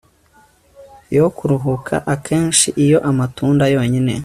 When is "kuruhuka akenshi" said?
1.37-2.67